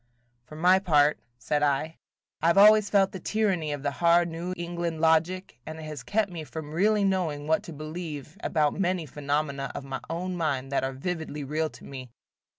[0.45, 1.99] "For my part," said I,
[2.41, 6.01] "I have always felt the tyranny of the hard New England logic, and it has
[6.01, 10.71] kept me from really knowing what to believe about many phenomena of my own mind
[10.71, 12.09] that are vividly real to me."